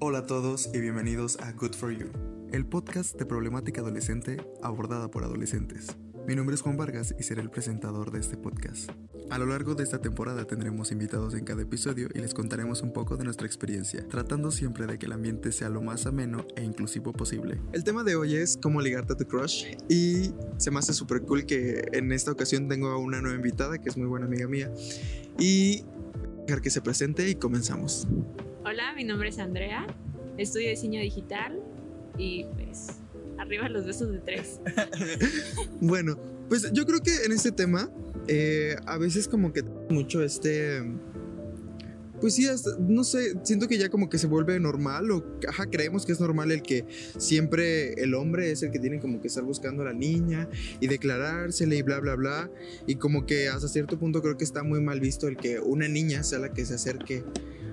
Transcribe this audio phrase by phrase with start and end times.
[0.00, 2.06] Hola a todos y bienvenidos a Good for You,
[2.52, 5.88] el podcast de problemática adolescente abordada por adolescentes.
[6.24, 8.92] Mi nombre es Juan Vargas y seré el presentador de este podcast.
[9.28, 12.92] A lo largo de esta temporada tendremos invitados en cada episodio y les contaremos un
[12.92, 16.62] poco de nuestra experiencia, tratando siempre de que el ambiente sea lo más ameno e
[16.62, 17.60] inclusivo posible.
[17.72, 21.22] El tema de hoy es cómo ligarte a tu crush y se me hace súper
[21.22, 24.46] cool que en esta ocasión tengo a una nueva invitada que es muy buena amiga
[24.46, 24.72] mía
[25.40, 25.82] y
[26.46, 28.06] dejar que se presente y comenzamos.
[28.64, 29.86] Hola, mi nombre es Andrea,
[30.36, 31.60] estudio diseño digital
[32.18, 32.88] y pues
[33.38, 34.58] arriba los besos de tres.
[35.80, 36.18] bueno,
[36.48, 37.88] pues yo creo que en este tema
[38.26, 40.82] eh, a veces como que mucho este...
[42.20, 42.48] Pues sí,
[42.80, 46.18] no sé, siento que ya como que se vuelve normal o, ajá, creemos que es
[46.18, 46.84] normal el que
[47.16, 50.48] siempre el hombre es el que tiene como que estar buscando a la niña
[50.80, 52.50] y declarársele y bla, bla, bla.
[52.88, 55.86] Y como que hasta cierto punto creo que está muy mal visto el que una
[55.86, 57.22] niña sea la que se acerque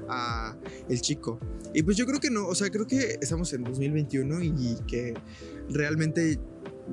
[0.10, 0.58] a
[0.90, 1.40] el chico.
[1.74, 5.14] Y pues yo creo que no, o sea, creo que estamos en 2021 y que
[5.70, 6.40] realmente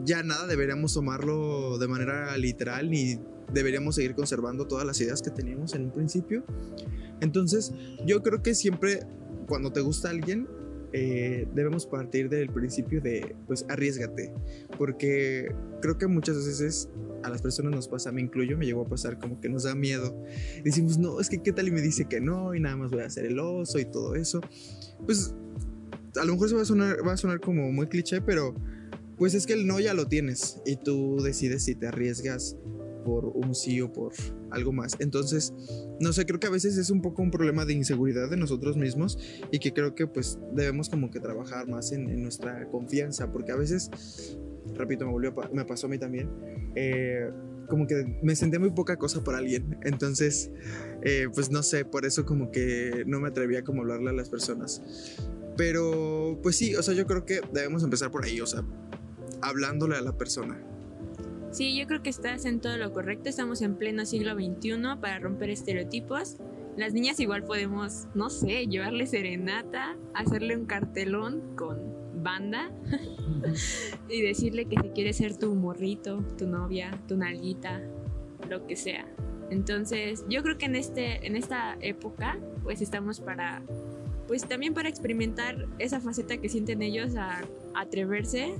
[0.04, 3.18] ya nada deberíamos tomarlo de manera literal ni
[3.52, 6.44] deberíamos seguir conservando todas las ideas que teníamos en un principio.
[7.20, 7.72] Entonces,
[8.06, 9.06] yo creo que siempre
[9.46, 10.48] cuando te gusta alguien,
[10.92, 14.32] eh, debemos partir del principio de, pues, arriesgate.
[14.78, 16.88] Porque creo que muchas veces
[17.22, 19.74] a las personas nos pasa, me incluyo, me llegó a pasar como que nos da
[19.74, 20.16] miedo.
[20.64, 23.00] Decimos, no, es que qué tal y me dice que no y nada más voy
[23.00, 24.40] a hacer el oso y todo eso.
[25.04, 25.34] Pues,
[26.16, 28.54] a lo mejor eso va a sonar, va a sonar como muy cliché, pero
[29.16, 32.56] pues es que el no ya lo tienes y tú decides si te arriesgas
[33.04, 34.12] por un sí o por
[34.50, 34.96] algo más.
[34.98, 35.52] Entonces,
[36.00, 38.76] no sé, creo que a veces es un poco un problema de inseguridad de nosotros
[38.76, 39.18] mismos
[39.50, 43.56] y que creo que pues debemos como que trabajar más en, nuestra confianza, porque a
[43.56, 44.38] veces,
[44.74, 46.28] repito, me, volvió me pasó a mí también,
[46.74, 47.30] eh,
[47.68, 49.78] como que me sentía muy poca cosa para alguien.
[49.82, 50.50] Entonces,
[51.02, 54.28] eh, pues no sé, por eso como que no me atrevía como hablarle a las
[54.28, 54.82] personas.
[55.56, 58.64] Pero, pues sí, o sea, yo creo que debemos empezar por ahí, o sea,
[59.40, 60.58] hablándole a la persona.
[61.52, 63.28] Sí, yo creo que estás en todo lo correcto.
[63.28, 66.38] Estamos en pleno siglo XXI para romper estereotipos.
[66.78, 72.70] Las niñas igual podemos, no sé, llevarle serenata, hacerle un cartelón con banda
[74.08, 77.82] y decirle que si quiere ser tu morrito, tu novia, tu nalguita,
[78.48, 79.06] lo que sea.
[79.50, 83.62] Entonces, yo creo que en este en esta época pues estamos para
[84.26, 87.42] pues también para experimentar esa faceta que sienten ellos a
[87.74, 88.54] atreverse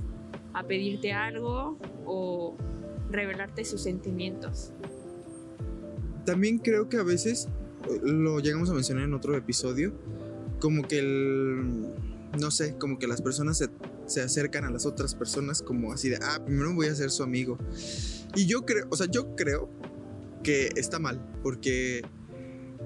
[0.53, 2.55] a pedirte algo o
[3.13, 4.73] revelarte sus sentimientos.
[6.25, 7.47] También creo que a veces,
[8.03, 9.93] lo llegamos a mencionar en otro episodio,
[10.59, 11.93] como que el,
[12.39, 13.69] no sé, como que las personas se,
[14.05, 17.23] se acercan a las otras personas como así de, ah, primero voy a ser su
[17.23, 17.57] amigo.
[18.35, 19.69] Y yo creo, o sea, yo creo
[20.43, 22.03] que está mal, porque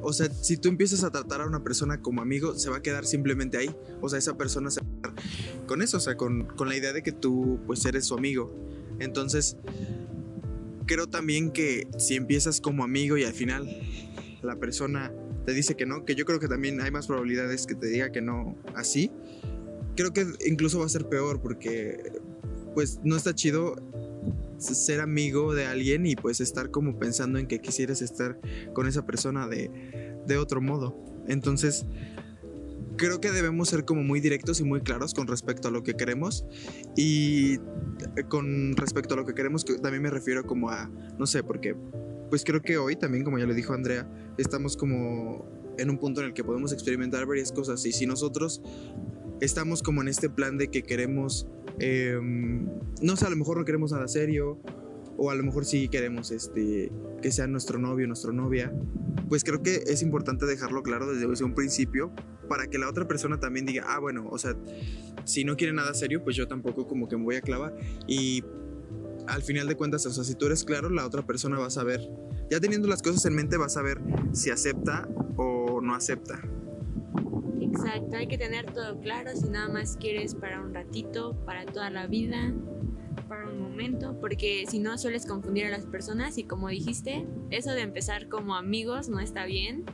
[0.02, 2.82] o sea, si tú empiezas a tratar a una persona como amigo, se va a
[2.82, 3.76] quedar simplemente ahí.
[4.02, 6.76] O sea, esa persona se va a quedar con eso, o sea, con, con, la
[6.76, 8.54] idea de que tú pues eres su amigo.
[9.00, 9.58] Entonces,
[10.88, 13.68] creo también que si empiezas como amigo y al final
[14.42, 15.14] la persona
[15.46, 18.12] te dice que no, que yo creo que también hay más probabilidades que te diga
[18.12, 19.12] que no así,
[19.96, 22.20] creo que incluso va a ser peor porque
[22.74, 23.76] pues no está chido
[24.58, 28.40] ser amigo de alguien y pues estar como pensando en que quisieras estar
[28.74, 29.70] con esa persona de,
[30.26, 30.98] de otro modo.
[31.28, 31.86] Entonces,
[32.98, 35.94] creo que debemos ser como muy directos y muy claros con respecto a lo que
[35.94, 36.46] queremos
[36.96, 41.44] y eh, con respecto a lo que queremos también me refiero como a no sé
[41.44, 41.76] porque
[42.30, 45.48] pues creo que hoy también como ya lo dijo Andrea estamos como
[45.78, 48.62] en un punto en el que podemos experimentar varias cosas y si nosotros
[49.40, 51.48] estamos como en este plan de que queremos
[51.80, 52.68] em,
[53.02, 54.60] no sé a lo mejor no queremos nada serio
[55.18, 56.92] o a lo mejor sí queremos este
[57.22, 58.72] que sea nuestro novio nuestra novia
[59.28, 62.12] pues creo que es importante dejarlo claro desde un principio
[62.48, 64.56] para que la otra persona también diga, ah, bueno, o sea,
[65.26, 67.76] si no quiere nada serio, pues yo tampoco como que me voy a clavar.
[68.08, 68.44] Y
[69.28, 71.72] al final de cuentas, o sea, si tú eres claro, la otra persona va a
[71.72, 72.02] saber,
[72.50, 74.00] ya teniendo las cosas en mente, va a saber
[74.32, 76.42] si acepta o no acepta.
[77.60, 81.90] Exacto, hay que tener todo claro, si nada más quieres para un ratito, para toda
[81.90, 82.54] la vida,
[83.58, 88.28] momento, porque si no sueles confundir a las personas y como dijiste, eso de empezar
[88.28, 89.86] como amigos no está bien,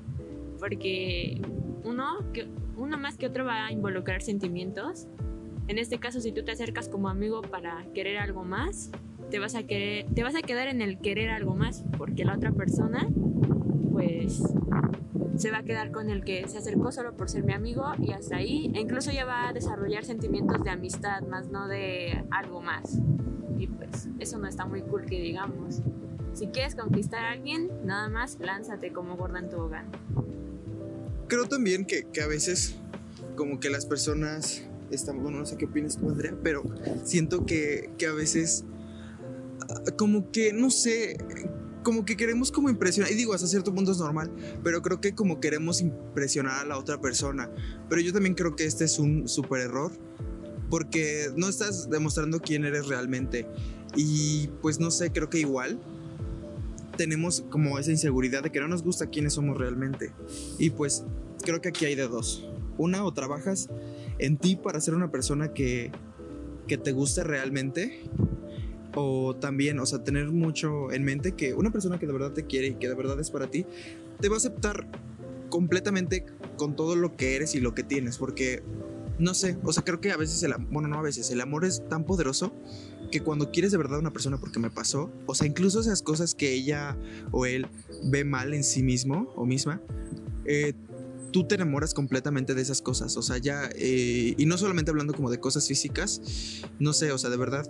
[0.59, 1.41] porque
[1.83, 5.07] uno, que, uno más que otro va a involucrar sentimientos.
[5.67, 8.91] En este caso, si tú te acercas como amigo para querer algo más,
[9.29, 12.35] te vas a querer, te vas a quedar en el querer algo más, porque la
[12.35, 13.07] otra persona,
[13.91, 14.43] pues,
[15.35, 18.11] se va a quedar con el que se acercó solo por ser mi amigo y
[18.11, 22.61] hasta ahí, e incluso ya va a desarrollar sentimientos de amistad, más no de algo
[22.61, 22.99] más.
[23.57, 25.81] Y pues, eso no está muy cool que digamos.
[26.33, 29.85] Si quieres conquistar a alguien, nada más lánzate como gorda en hogar
[31.33, 32.75] creo también que, a veces
[33.35, 34.61] como que las personas
[34.91, 36.63] están, bueno, no sé qué opinas tú, Andrea, pero
[37.03, 38.65] siento que, que a veces,
[39.61, 41.17] ah, como que, no sé,
[41.81, 44.31] como que queremos como impresionar, y digo, hasta cierto punto es normal,
[44.63, 47.49] pero creo que como queremos impresionar a la otra persona.
[47.89, 49.91] Pero yo también creo que este es un súper error,
[50.73, 53.45] porque no estás demostrando quién eres realmente.
[53.95, 55.79] Y pues no sé, creo que igual
[56.97, 60.13] tenemos como esa inseguridad de que no nos gusta quiénes somos realmente.
[60.57, 61.03] Y pues
[61.43, 62.49] creo que aquí hay de dos.
[62.79, 63.69] Una, o trabajas
[64.17, 65.91] en ti para ser una persona que,
[66.67, 68.09] que te guste realmente.
[68.95, 72.47] O también, o sea, tener mucho en mente que una persona que de verdad te
[72.47, 73.67] quiere y que de verdad es para ti,
[74.19, 74.87] te va a aceptar
[75.49, 76.25] completamente
[76.57, 78.17] con todo lo que eres y lo que tienes.
[78.17, 78.63] Porque,
[79.23, 81.63] no sé, o sea, creo que a veces el bueno, no a veces, el amor
[81.63, 82.53] es tan poderoso
[83.09, 86.01] que cuando quieres de verdad a una persona porque me pasó, o sea, incluso esas
[86.01, 86.97] cosas que ella
[87.31, 87.67] o él
[88.03, 89.81] ve mal en sí mismo o misma,
[90.45, 90.73] eh,
[91.31, 95.13] tú te enamoras completamente de esas cosas, o sea, ya, eh, y no solamente hablando
[95.13, 96.21] como de cosas físicas,
[96.79, 97.65] no sé, o sea, de verdad,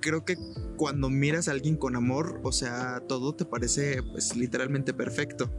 [0.00, 0.36] creo que
[0.76, 5.50] cuando miras a alguien con amor, o sea, todo te parece pues literalmente perfecto.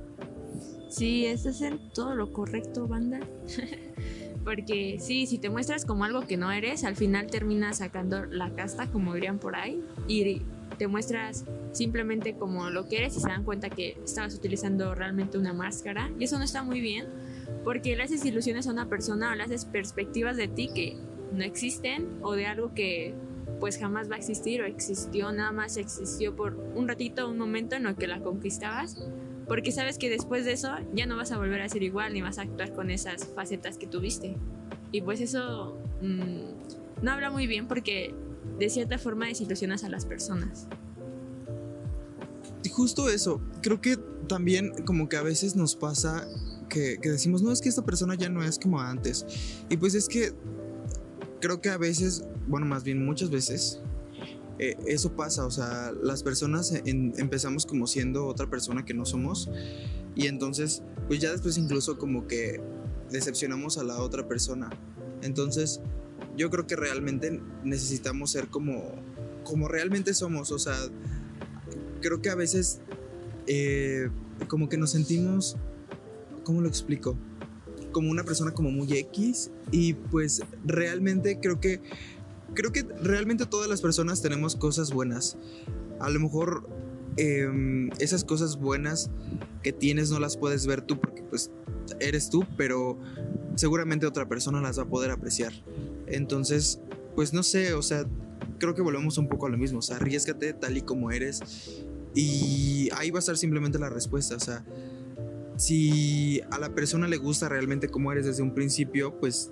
[0.89, 3.21] Sí, es hacer todo lo correcto, banda.
[4.43, 8.49] Porque sí, si te muestras como algo que no eres, al final terminas sacando la
[8.55, 10.41] casta, como dirían por ahí, y
[10.77, 15.37] te muestras simplemente como lo que eres y se dan cuenta que estabas utilizando realmente
[15.37, 16.09] una máscara.
[16.17, 17.05] Y eso no está muy bien,
[17.63, 20.97] porque le haces ilusiones a una persona o le haces perspectivas de ti que
[21.33, 23.13] no existen o de algo que
[23.59, 27.75] pues jamás va a existir o existió, nada más existió por un ratito, un momento
[27.75, 28.97] en lo que la conquistabas
[29.51, 32.21] porque sabes que después de eso ya no vas a volver a ser igual ni
[32.21, 34.37] vas a actuar con esas facetas que tuviste.
[34.93, 38.15] Y pues eso mmm, no habla muy bien porque
[38.57, 40.67] de cierta forma desilusionas a las personas.
[42.71, 43.97] Justo eso, creo que
[44.29, 46.25] también como que a veces nos pasa
[46.69, 49.25] que, que, decimos, no, es que esta persona ya no es como antes.
[49.69, 50.31] Y pues es que
[51.41, 53.81] creo que a veces, bueno, más bien muchas veces,
[54.59, 59.49] eh, eso pasa, o sea, las personas empezamos como siendo otra persona que no somos
[60.15, 62.61] y entonces, pues ya después incluso como que
[63.09, 64.69] decepcionamos a la otra persona.
[65.21, 65.81] Entonces,
[66.37, 68.95] yo creo que realmente necesitamos ser como,
[69.43, 70.75] como realmente somos, o sea,
[72.01, 72.81] creo que a veces
[73.47, 74.09] eh,
[74.47, 75.57] como que nos sentimos,
[76.43, 77.17] ¿cómo lo explico?
[77.91, 81.81] Como una persona como muy X y pues realmente creo que
[82.53, 85.37] creo que realmente todas las personas tenemos cosas buenas.
[85.99, 86.69] A lo mejor
[87.17, 89.09] em, esas cosas buenas
[89.63, 91.51] que tienes no las puedes ver tú porque pues
[91.99, 92.97] eres tú, pero
[93.55, 95.53] seguramente otra persona las va a poder apreciar.
[96.07, 96.79] Entonces,
[97.15, 98.05] pues no sé, o sea,
[98.57, 101.83] creo que volvemos un poco a lo mismo, o sea, arriesgate tal y como eres
[102.13, 104.65] y ahí va a estar simplemente la respuesta, o sea,
[105.57, 109.51] si a la persona le gusta realmente como eres desde un principio, pues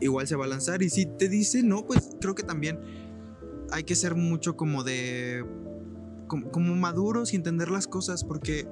[0.00, 0.82] igual se va a lanzar.
[0.82, 2.78] Y si te dice no, pues creo que también
[3.70, 5.44] hay que ser mucho como de.
[6.28, 8.66] como, maduros y entender las cosas, porque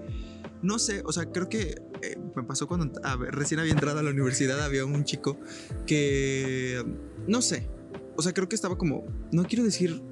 [0.63, 3.01] no sé, o sea, creo que eh, me pasó cuando
[3.31, 5.39] recién había entrado a la universidad, había un chico
[5.87, 6.85] que.
[7.27, 7.69] no sé,
[8.17, 9.05] o sea, creo que estaba como.
[9.33, 10.03] no quiero decir.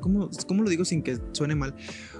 [0.00, 1.74] ¿Cómo, ¿Cómo lo digo sin que suene mal?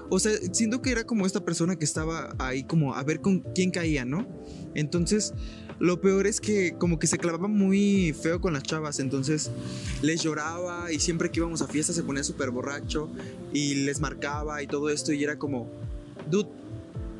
[0.09, 3.39] O sea, siento que era como esta persona que estaba ahí como a ver con
[3.39, 4.27] quién caía, ¿no?
[4.75, 5.33] Entonces,
[5.79, 9.49] lo peor es que como que se clavaba muy feo con las chavas, entonces
[10.01, 13.09] les lloraba y siempre que íbamos a fiestas se ponía súper borracho
[13.53, 15.69] y les marcaba y todo esto y era como,
[16.29, 16.49] dude,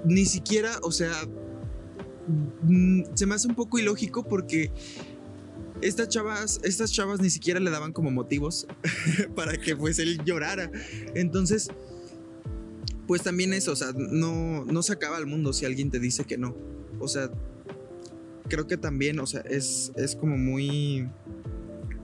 [0.05, 1.13] ni siquiera, o sea,
[2.63, 4.71] mm, se me hace un poco ilógico porque
[5.81, 8.67] estas chavas, estas chavas ni siquiera le daban como motivos
[9.35, 10.69] para que pues él llorara.
[11.15, 11.69] Entonces,
[13.07, 16.25] pues también eso, o sea, no, no se acaba el mundo si alguien te dice
[16.25, 16.55] que no.
[16.99, 17.31] O sea,
[18.49, 21.07] creo que también, o sea, es, es como muy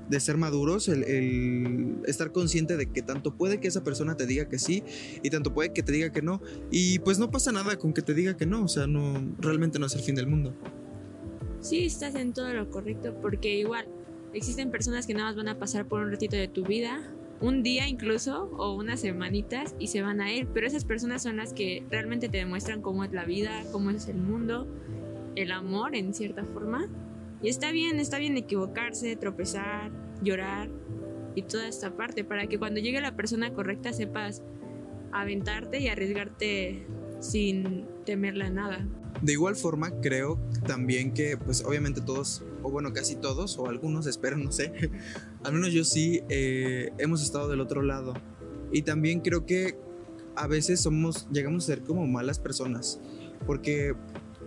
[0.10, 4.48] de ser maduros, el, estar consciente de que tanto puede que esa persona te diga
[4.48, 4.84] que sí
[5.24, 6.42] y tanto puede que te diga que no.
[6.72, 9.80] Y pues no pasa nada con que te diga que no, o sea, no, realmente
[9.80, 10.56] no es el fin del mundo.
[11.60, 13.88] Sí, estás en todo lo correcto, porque igual
[14.34, 17.02] existen personas que nada más van a pasar por un ratito de tu vida,
[17.42, 21.38] un día incluso, o unas semanitas, y se van a ir, pero esas personas son
[21.38, 24.68] las que realmente te demuestran cómo es la vida, cómo es el mundo
[25.36, 26.88] el amor en cierta forma.
[27.42, 30.70] Y está bien, está bien equivocarse, tropezar, llorar
[31.36, 34.42] y toda esta parte para que cuando llegue la persona correcta sepas
[35.12, 36.88] aventarte y arriesgarte
[37.20, 38.88] sin temerle a nada.
[39.22, 44.08] De igual forma, creo también que, pues obviamente todos, o bueno, casi todos, o algunos,
[44.08, 44.72] espero, no sé,
[45.44, 48.14] al menos yo sí, eh, hemos estado del otro lado.
[48.72, 49.78] Y también creo que
[50.36, 53.00] a veces somos, llegamos a ser como malas personas,
[53.48, 53.96] porque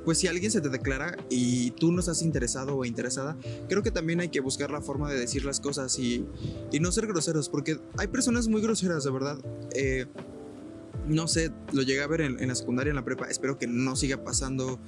[0.08, 3.36] pues si alguien se te declara y tú no estás interesado o interesada,
[3.68, 6.24] creo que también hay que buscar la forma de decir las cosas y,
[6.72, 9.38] y no ser groseros, porque hay personas muy groseras, de verdad.
[9.72, 10.06] Eh,
[11.06, 13.96] no sé, lo llegué a ver en, la secundaria, en la prepa, espero que no
[13.96, 14.80] siga pasando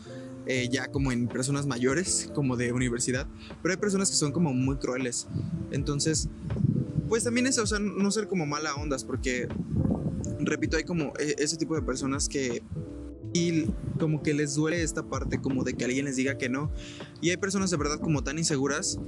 [0.46, 3.26] eh, ya como en personas mayores, como de universidad,
[3.62, 5.26] pero hay personas que son como muy crueles.
[5.70, 6.30] Entonces,
[7.10, 9.48] pues también eso, o sea, no ser como mala ondas, porque,
[10.38, 12.62] repito, hay como e, ese tipo de personas que
[13.32, 13.66] y
[13.98, 16.72] como que les duele esta parte como de que alguien les diga que no.
[17.20, 18.98] Y hay personas de verdad como tan inseguras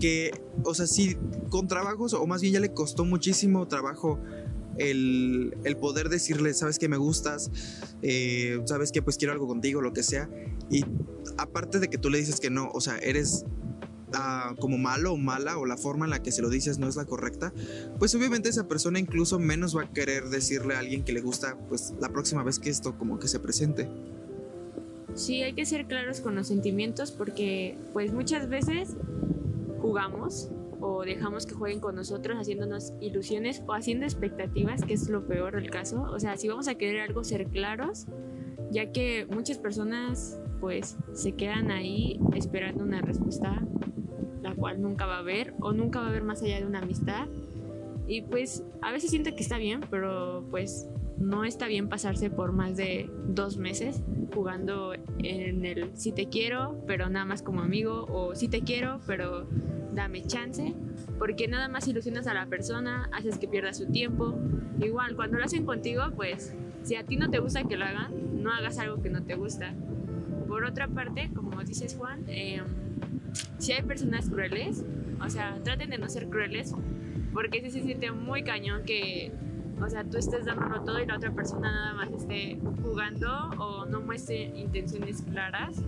[0.00, 0.32] que,
[0.64, 1.16] o sea, sí,
[1.48, 4.18] con trabajos, o más bien ya le costó muchísimo trabajo
[4.78, 7.50] el, el poder decirle, sabes que me gustas,
[8.02, 10.28] eh, sabes que pues quiero algo contigo, lo que sea.
[10.70, 10.84] Y
[11.36, 13.44] aparte de que tú le dices que no, o sea, eres
[14.14, 16.86] Uh, como malo o mala o la forma en la que se lo dices no
[16.86, 17.52] es la correcta,
[17.98, 21.56] pues obviamente esa persona incluso menos va a querer decirle a alguien que le gusta
[21.68, 23.88] pues la próxima vez que esto como que se presente.
[25.14, 28.96] Sí, hay que ser claros con los sentimientos porque pues muchas veces
[29.80, 30.50] jugamos
[30.80, 35.54] o dejamos que jueguen con nosotros haciéndonos ilusiones o haciendo expectativas, que es lo peor
[35.54, 36.02] del caso.
[36.02, 38.06] O sea, si vamos a querer algo, ser claros,
[38.70, 43.62] ya que muchas personas pues se quedan ahí esperando una respuesta
[44.42, 46.80] la cual nunca va a haber o nunca va a haber más allá de una
[46.80, 47.28] amistad.
[48.06, 52.52] Y pues a veces siento que está bien, pero pues no está bien pasarse por
[52.52, 54.02] más de dos meses
[54.34, 59.00] jugando en el si te quiero, pero nada más como amigo, o si te quiero,
[59.06, 59.46] pero
[59.92, 60.74] dame chance,
[61.18, 64.34] porque nada más ilusionas a la persona, haces que pierda su tiempo.
[64.80, 68.42] Igual, cuando lo hacen contigo, pues si a ti no te gusta que lo hagan,
[68.42, 69.74] no hagas algo que no te gusta.
[70.48, 72.62] Por otra parte, como dices Juan, eh,
[73.58, 74.84] si hay personas crueles,
[75.24, 76.74] o sea, traten de no ser crueles,
[77.32, 79.32] porque si se siente muy cañón que,
[79.84, 83.86] o sea, tú estés dándolo todo y la otra persona nada más esté jugando o
[83.86, 85.82] no muestre intenciones claras,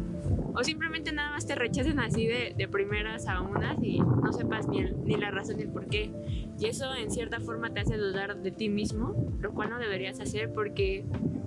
[0.55, 4.69] o simplemente nada más te rechacen así de, de primeras a unas y no sepas
[4.69, 6.13] ni, el, ni la razón ni el por qué.
[6.59, 10.21] Y eso en cierta forma te hace dudar de ti mismo, lo cual no deberías
[10.21, 11.05] hacer porque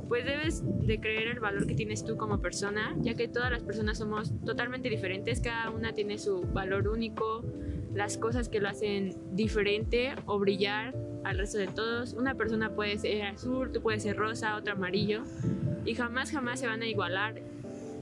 [0.08, 3.64] pues debes de creer el valor que tienes tú como persona, ya que todas las
[3.64, 7.44] personas somos totalmente diferentes, cada una tiene su valor único,
[7.94, 10.96] las cosas que lo hacen diferente o brillar
[11.30, 12.14] al resto de todos.
[12.14, 15.24] Una persona puede ser azul, tú puedes ser rosa, otra amarillo,
[15.86, 17.42] y jamás, jamás se van a igualar.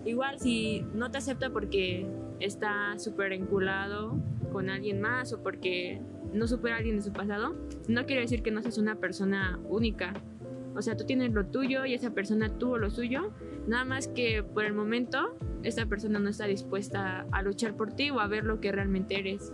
[0.05, 2.05] Igual si no te acepta porque
[2.39, 4.17] está súper enculado
[4.51, 6.01] con alguien más o porque
[6.33, 7.55] no supera a alguien de su pasado,
[7.87, 10.13] no quiere decir que no seas una persona única
[10.75, 13.31] o sea, tú tienes lo tuyo y esa persona tuvo lo suyo.
[13.65, 18.09] Nada más que por el momento esta persona no está dispuesta a luchar por ti
[18.09, 19.53] o a ver lo que realmente eres.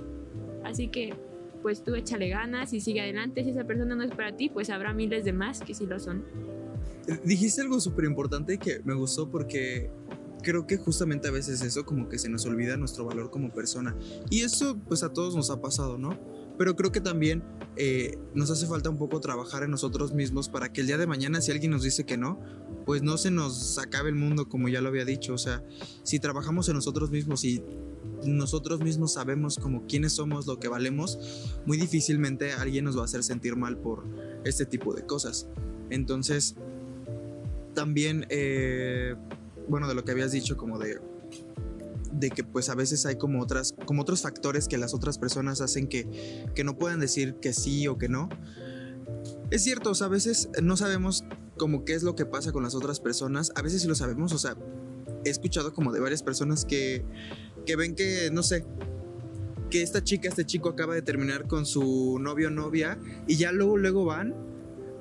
[0.64, 1.14] Así que
[1.62, 3.44] pues tú échale ganas y sigue adelante.
[3.44, 6.00] Si esa persona no es para ti, pues habrá miles de más que sí lo
[6.00, 6.24] son.
[7.24, 9.90] Dijiste algo súper importante que me gustó porque
[10.44, 13.96] creo que justamente a veces eso como que se nos olvida nuestro valor como persona.
[14.30, 16.18] Y eso pues a todos nos ha pasado, ¿no?
[16.62, 17.44] pero creo que también
[17.76, 21.08] eh, nos hace falta un poco trabajar en nosotros mismos para que el día de
[21.08, 22.40] mañana si alguien nos dice que no,
[22.86, 25.64] pues no se nos acabe el mundo como ya lo había dicho, o sea,
[26.04, 27.64] si trabajamos en nosotros mismos y
[28.26, 33.06] nosotros mismos sabemos como quiénes somos, lo que valemos, muy difícilmente alguien nos va a
[33.06, 34.06] hacer sentir mal por
[34.44, 35.48] este tipo de cosas.
[35.90, 36.56] Entonces,
[37.74, 39.16] también, eh,
[39.68, 41.00] bueno, de lo que habías dicho como de
[42.12, 45.62] de que pues a veces hay como otras como otros factores que las otras personas
[45.62, 48.30] hacen que, que no puedan decir que sí o que no.
[49.50, 51.24] Es cierto, o sea, a veces no sabemos
[51.58, 54.34] como qué es lo que pasa con las otras personas, a veces sí lo sabemos,
[54.34, 54.56] o sea,
[55.26, 57.04] he escuchado como de varias personas que,
[57.66, 58.66] que ven que, no sé,
[59.72, 63.52] que esta chica, este chico acaba de terminar con su novio o novia y ya
[63.52, 64.36] luego, luego van.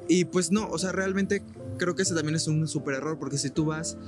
[0.08, 1.42] Y pues no, o sea, realmente
[1.76, 3.98] creo que ese también es un súper error porque si tú vas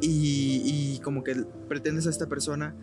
[0.00, 2.74] y, como que pretendes a esta persona,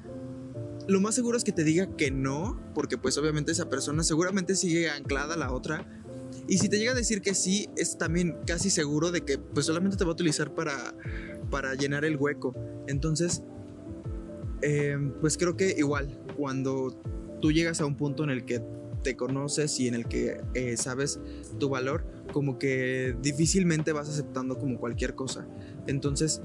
[0.87, 4.55] lo más seguro es que te diga que no, porque pues obviamente esa persona seguramente
[4.55, 5.85] sigue anclada a la otra.
[6.47, 9.65] Y si te llega a decir que sí, es también casi seguro de que pues
[9.65, 10.95] solamente te va a utilizar para,
[11.51, 12.55] para llenar el hueco.
[12.87, 13.43] Entonces,
[14.61, 17.01] em, pues creo que igual, cuando
[17.41, 18.61] tú llegas a un punto en el que
[19.03, 21.19] te conoces y en el que eh, sabes
[21.59, 25.47] tu valor, como que difícilmente vas aceptando como cualquier cosa.
[25.87, 26.41] Entonces,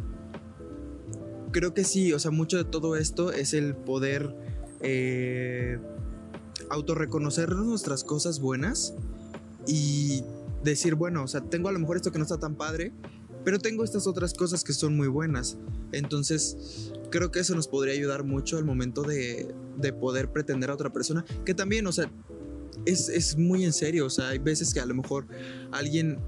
[1.51, 4.35] creo que sí, o sea, mucho de todo esto es el poder
[4.81, 5.79] eh,
[6.71, 8.95] autorreconocer nuestras cosas buenas
[9.67, 10.25] y
[10.63, 12.93] decir, bueno, o sea, tengo a lo mejor esto que no está tan padre,
[13.45, 15.59] pero tengo estas otras cosas que son muy buenas.
[15.93, 20.75] Entonces, creo que eso nos podría ayudar mucho al momento de, de poder pretender a
[20.75, 22.11] otra persona, que también, o sea,
[22.87, 25.29] es, es, muy en serio, o sea, hay veces que a lo mejor
[25.71, 26.19] alguien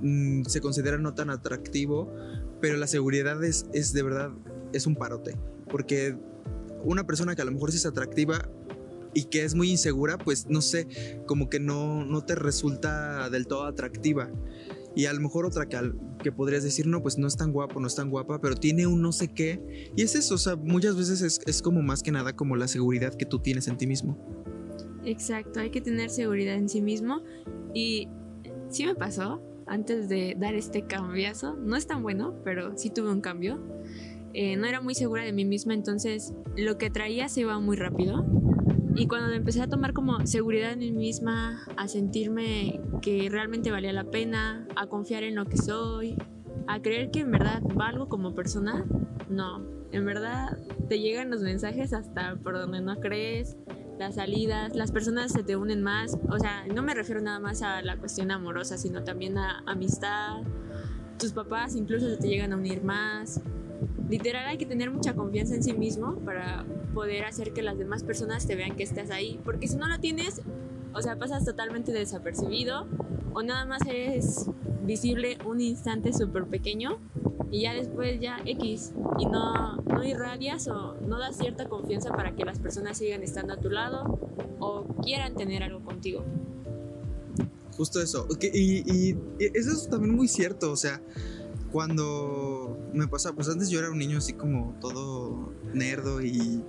[0.00, 2.14] mm, se considera no tan atractivo,
[2.60, 4.30] pero la seguridad es, es de verdad
[4.72, 5.36] es un parote.
[5.68, 6.16] Porque
[6.84, 8.48] una persona que a lo mejor sí es atractiva
[9.12, 10.86] y que es muy insegura, pues no sé,
[11.26, 14.30] como que no, no te resulta del todo atractiva.
[14.94, 15.78] Y a lo mejor otra que,
[16.22, 18.86] que podrías decir, no, pues no es tan guapo, no es tan guapa, pero tiene
[18.86, 19.92] un no sé qué.
[19.96, 22.68] Y es eso, o sea, muchas veces es, es como más que nada como la
[22.68, 24.18] seguridad que tú tienes en ti mismo.
[25.04, 27.22] Exacto, hay que tener seguridad en sí mismo.
[27.74, 28.08] Y
[28.68, 31.54] sí me pasó antes de dar este cambiazo.
[31.56, 33.60] No es tan bueno, pero sí tuve un cambio.
[34.32, 37.76] Eh, no era muy segura de mí misma, entonces lo que traía se iba muy
[37.76, 38.24] rápido.
[38.94, 43.92] Y cuando empecé a tomar como seguridad en mí misma, a sentirme que realmente valía
[43.92, 46.16] la pena, a confiar en lo que soy,
[46.66, 48.84] a creer que en verdad valgo como persona,
[49.28, 53.56] no, en verdad te llegan los mensajes hasta por donde no crees,
[53.98, 57.62] las salidas, las personas se te unen más, o sea, no me refiero nada más
[57.62, 60.42] a la cuestión amorosa, sino también a amistad,
[61.18, 63.40] tus papás incluso se te llegan a unir más,
[64.08, 68.02] literal hay que tener mucha confianza en sí mismo para poder hacer que las demás
[68.02, 70.42] personas te vean que estás ahí, porque si no lo tienes,
[70.92, 72.86] o sea, pasas totalmente desapercibido
[73.32, 74.46] o nada más eres
[74.84, 76.98] visible un instante súper pequeño
[77.50, 82.34] y ya después ya X y no, no irradias o no das cierta confianza para
[82.34, 84.18] que las personas sigan estando a tu lado
[84.58, 86.24] o quieran tener algo contigo.
[87.76, 88.26] Justo eso.
[88.40, 91.00] y, y eso es también muy cierto, o sea,
[91.70, 96.62] cuando me pasa, pues antes yo era un niño así como todo nerdo y,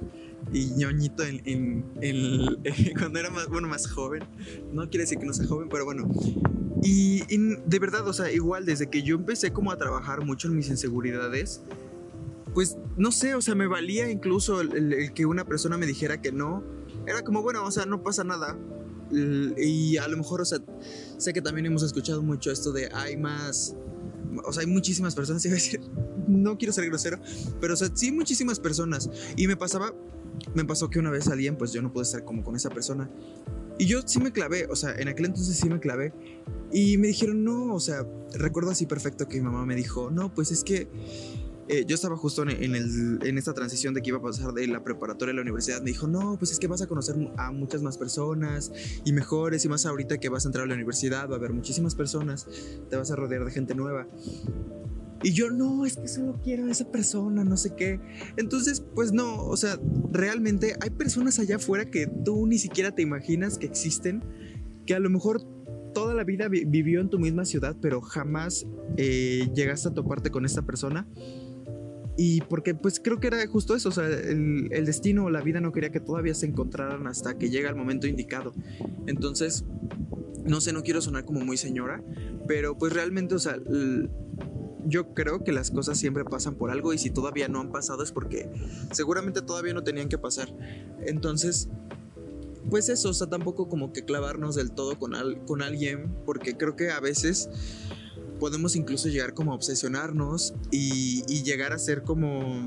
[0.52, 1.86] y ñoñito en,
[2.98, 4.24] cuando era más, bueno, más joven.
[4.72, 6.10] No quiere decir que no sea joven, pero bueno.
[6.84, 10.56] Y, de verdad, o sea, igual desde que yo empecé como a trabajar mucho en
[10.56, 11.62] mis inseguridades,
[12.54, 16.32] pues no sé, o sea, me valía incluso el, que una persona me dijera que
[16.32, 16.64] no.
[17.08, 18.58] Era como, bueno, o sea, no pasa nada.
[19.12, 20.60] Y a lo mejor, o sea,
[21.18, 23.76] sé que también hemos escuchado mucho esto de hay más
[24.46, 25.46] o sea, hay muchísimas personas,
[26.28, 27.20] no quiero ser grosero,
[27.60, 29.10] pero o sea, sí muchísimas personas.
[29.36, 29.94] Y me pasaba,
[30.54, 33.10] me pasó que una vez alguien, pues yo no pude estar como con esa persona.
[33.78, 36.14] Y yo sí me clavé, o sea, en aquel entonces sí me clavé.
[36.72, 40.34] Y me dijeron, no, o sea, recuerdo así perfecto que mi mamá me dijo, no,
[40.34, 40.88] pues es que
[41.72, 44.84] eh, yo estaba justo en, en, esta transición de que iba a pasar de la
[44.84, 45.80] preparatoria a la universidad.
[45.80, 48.74] Me dijo, no, pues es que vas a conocer a muchas más personas
[49.06, 51.54] y mejores y más ahorita que vas a entrar a la universidad, va a haber
[51.54, 52.46] muchísimas personas,
[52.90, 54.06] te vas a rodear de gente nueva.
[55.24, 58.02] Y yo, no, es que solo quiero a esa persona, no sé qué.
[58.36, 59.80] Entonces, pues no, o sea,
[60.12, 64.22] realmente hay personas allá afuera que tú ni siquiera te imaginas que existen,
[64.86, 65.42] que a lo mejor
[65.94, 68.66] toda la vida vivió en tu misma ciudad, pero jamás
[68.98, 71.08] eh, llegaste a toparte con esta persona.
[72.24, 75.60] Y porque pues creo que era justo eso, o sea, el, destino o la vida
[75.60, 78.54] no quería que todavía se encontraran hasta que llega el momento indicado.
[79.08, 79.66] Entonces,
[80.46, 82.04] no sé, no quiero sonar como muy señora,
[82.48, 83.58] pero pues realmente, o sea,
[84.86, 88.04] yo creo que las cosas siempre pasan por algo y si todavía no han pasado
[88.04, 88.52] es porque
[88.92, 90.56] seguramente todavía no tenían que pasar.
[91.04, 91.70] Entonces,
[92.70, 95.14] pues eso, o sea, tampoco como que clavarnos del todo con,
[95.48, 97.50] con alguien, porque creo que a veces
[98.42, 102.60] podemos incluso llegar como a obsesionarnos y, llegar a ser como,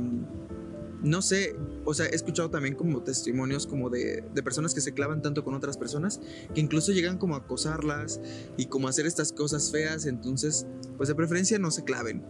[1.03, 4.95] no sé, o sea, he escuchado también como testimonios como de, de, personas que se
[4.95, 6.21] clavan tanto con otras personas
[6.55, 8.21] que incluso llegan como a acosarlas
[8.57, 10.65] y como a hacer estas cosas feas, entonces,
[10.97, 12.23] pues de preferencia no se claven.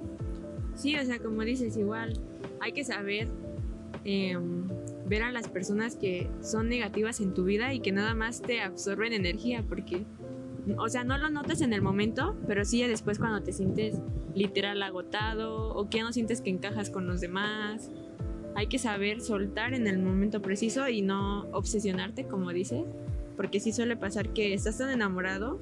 [0.75, 2.19] Sí, o sea, como dices, igual
[2.63, 3.29] hay que saber
[4.05, 4.67] em,
[5.07, 8.63] ver a las personas que son negativas en tu vida y que nada más te
[8.63, 10.07] absorben energía, porque
[10.79, 14.01] o sea, no lo notas en el momento, pero sí después cuando te sientes
[14.35, 17.91] literal agotado o que no sientes que encajas con los demás.
[18.55, 22.85] Hay que saber soltar en el momento preciso y no obsesionarte, como dices,
[23.37, 25.59] porque sí suele pasar que estás tan enamorado,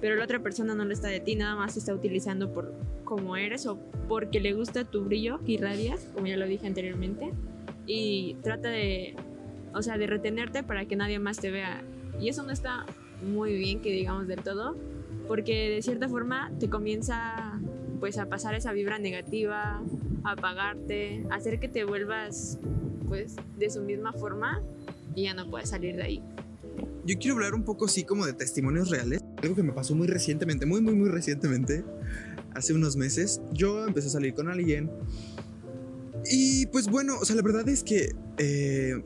[0.00, 2.74] pero la otra persona no lo está de ti, nada más te está utilizando por
[3.04, 7.32] cómo eres o porque le gusta tu brillo que irradias, como ya lo dije anteriormente,
[7.86, 9.16] y trata de,
[9.74, 11.82] o sea, de retenerte para que nadie más te vea.
[12.20, 12.84] Y eso no está
[13.22, 14.76] muy bien que digamos del todo,
[15.26, 17.60] porque de cierta forma te comienza
[18.00, 19.82] pues a pasar esa vibra negativa,
[20.24, 22.58] a apagarte, hacer que te vuelvas
[23.08, 24.62] pues de su misma forma
[25.14, 26.22] y ya no puedes salir de ahí.
[27.04, 30.06] Yo quiero hablar un poco así como de testimonios reales, algo que me pasó muy
[30.06, 31.84] recientemente, muy muy muy recientemente,
[32.54, 34.90] hace unos meses, yo empecé a salir con alguien
[36.30, 39.02] y pues bueno, o sea, la verdad es que eh,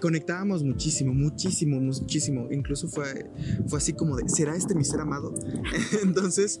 [0.00, 2.48] conectábamos muchísimo, muchísimo, muchísimo.
[2.50, 3.30] Incluso fue,
[3.66, 5.34] fue así como de, ¿será este mi ser amado?
[6.02, 6.60] Entonces,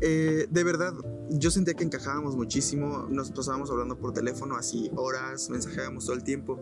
[0.00, 0.92] eh, de verdad,
[1.30, 3.06] yo sentía que encajábamos muchísimo.
[3.10, 6.60] Nos pasábamos hablando por teléfono así horas, mensajeábamos todo el tiempo.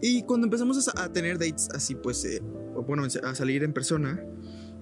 [0.00, 2.40] Y cuando empezamos a, tener dates así, pues, eh,
[2.86, 4.24] bueno, a salir en persona,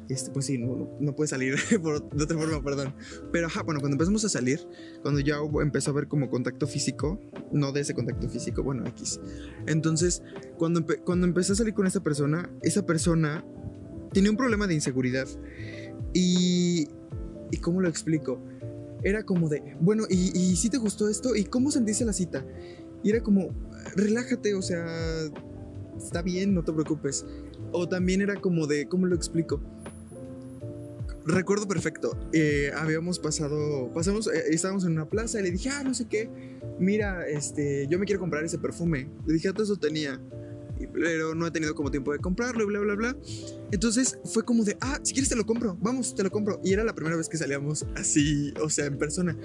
[0.08, 2.94] este, pues sí, no, puede salir de otra forma, perdón.
[3.32, 4.60] Pero, ajá, bueno, cuando empezamos a salir,
[5.02, 7.20] cuando ya empezó a haber como contacto físico,
[7.52, 9.20] no de ese contacto físico, bueno, X.
[9.66, 10.22] Entonces,
[10.58, 13.44] cuando, cuando empecé a salir con esa persona, esa persona
[14.12, 15.26] tenía un problema de inseguridad.
[16.12, 16.88] Y,
[17.50, 18.40] ¿y cómo lo explico?
[19.02, 21.36] Era como de, bueno, ¿y, ¿y si te gustó esto?
[21.36, 22.44] ¿Y cómo sentiste la cita?
[23.02, 23.50] Y era como,
[23.94, 24.86] relájate, o sea,
[25.96, 27.24] está bien, no te preocupes.
[27.72, 29.60] O también era como de, ¿cómo lo explico?
[31.26, 35.82] Recuerdo perfecto, eh, habíamos pasado, pasamos, eh, estábamos en una plaza y le dije, ah,
[35.82, 36.30] no sé qué,
[36.78, 39.10] mira, este, yo me quiero comprar ese perfume.
[39.26, 40.20] Le dije, ah, todo eso tenía,
[40.92, 43.16] pero no he tenido como tiempo de comprarlo y bla, bla, bla.
[43.72, 46.60] Entonces fue como de, ah, si quieres te lo compro, vamos, te lo compro.
[46.62, 49.36] Y era la primera vez que salíamos así, o sea, en persona.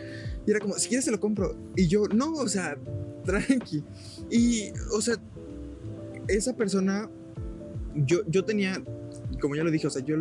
[0.45, 1.55] Y era como, si quieres te lo compro.
[1.75, 2.77] Y yo, no, o sea,
[3.25, 3.83] tranqui.
[4.29, 5.15] Y, o sea,
[6.27, 7.09] esa persona,
[7.95, 8.83] yo, yo tenía,
[9.41, 10.15] como ya lo dije, o sea, yo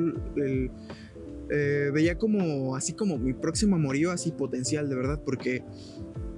[1.51, 5.65] eh, veía como, así como mi próximo amorío, así potencial, de verdad, porque,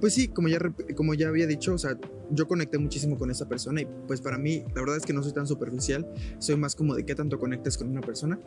[0.01, 0.59] pues sí, como ya,
[0.95, 1.97] como ya había dicho, o sea,
[2.31, 5.21] yo conecté muchísimo con esa persona y pues para mí, la verdad es que no
[5.21, 6.07] soy tan superficial,
[6.39, 8.39] soy más como de qué tanto conectas con una persona.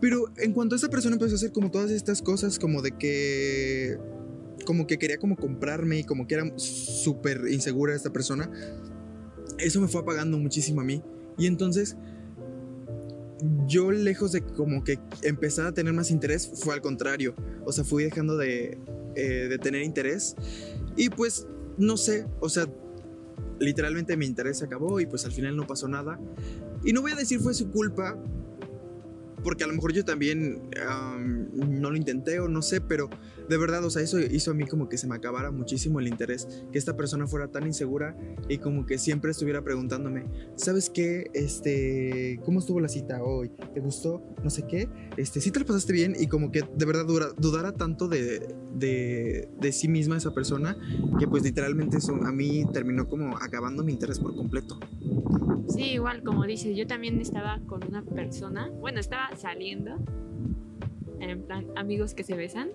[0.00, 2.92] Pero en cuanto a esa persona empezó a hacer como todas estas cosas, como de
[2.92, 3.98] que
[4.66, 8.50] como que quería como comprarme y como que era súper insegura esta persona,
[9.58, 11.02] eso me fue apagando muchísimo a mí.
[11.38, 11.96] Y entonces
[13.66, 17.34] yo lejos de como que empezar a tener más interés, fue al contrario.
[17.64, 18.78] O sea, fui dejando de,
[19.16, 20.36] eh, de tener interés.
[20.96, 21.46] Y pues,
[21.78, 22.66] no sé, o sea,
[23.58, 26.18] literalmente mi interés se acabó y pues al final no pasó nada.
[26.84, 28.16] Y no voy a decir fue su culpa,
[29.42, 30.68] porque a lo mejor yo también
[31.54, 33.08] no lo intenté o no sé, pero
[33.52, 36.08] de verdad, o sea, eso hizo a mí como que se me acabara muchísimo el
[36.08, 38.16] interés, que esta persona fuera tan insegura
[38.48, 40.24] y como que siempre estuviera preguntándome,
[40.56, 41.30] ¿sabes qué?
[41.34, 43.50] Este, ¿cómo estuvo la cita hoy?
[43.74, 44.22] ¿Te gustó?
[44.42, 44.88] No sé qué.
[45.18, 46.14] Este, ¿sí te lo pasaste bien?
[46.18, 50.74] Y como que de verdad dudara tanto de, de, de sí misma esa persona,
[51.18, 54.80] que pues literalmente eso a mí terminó como acabando mi interés por completo.
[55.68, 59.98] Sí, igual como dices, yo también estaba con una persona, bueno, estaba saliendo
[61.22, 62.70] en plan amigos que se besan.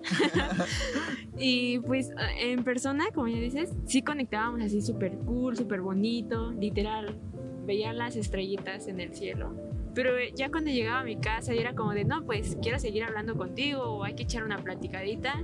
[1.38, 7.18] y pues en persona, como ya dices, sí conectábamos así súper cool, súper bonito, literal.
[7.66, 9.54] Veía las estrellitas en el cielo.
[9.94, 13.04] Pero ya cuando llegaba a mi casa y era como de, no, pues quiero seguir
[13.04, 15.42] hablando contigo o hay que echar una platicadita.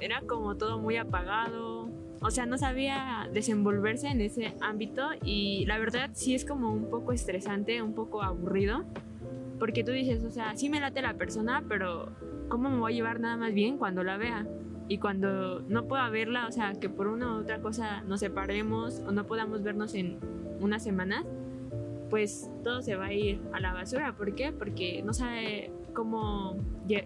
[0.00, 1.88] Era como todo muy apagado.
[2.20, 6.90] O sea, no sabía desenvolverse en ese ámbito y la verdad sí es como un
[6.90, 8.84] poco estresante, un poco aburrido
[9.58, 12.12] porque tú dices, o sea, sí me late la persona, pero
[12.48, 14.46] ¿cómo me voy a llevar nada más bien cuando la vea?
[14.88, 19.02] Y cuando no pueda verla, o sea, que por una u otra cosa nos separemos
[19.06, 20.18] o no podamos vernos en
[20.60, 21.24] unas semanas,
[22.08, 24.16] pues todo se va a ir a la basura.
[24.16, 24.52] ¿Por qué?
[24.52, 26.56] Porque no sabe cómo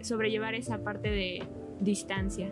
[0.01, 1.43] sobrellevar esa parte de
[1.79, 2.51] distancia.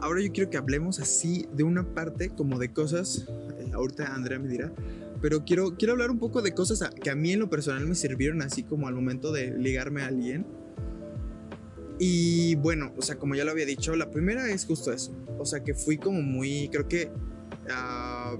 [0.00, 4.40] Ahora yo quiero que hablemos así de una parte como de cosas, eh, ahorita Andrea
[4.40, 4.72] me dirá,
[5.22, 7.94] pero quiero, quiero hablar un poco de cosas que a mí en lo personal me
[7.94, 10.44] sirvieron así como al momento de ligarme a alguien.
[12.00, 15.16] Y bueno, o sea, como ya lo había dicho, la primera es justo eso.
[15.38, 17.12] O sea, que fui como muy, creo que,
[17.68, 18.36] uh,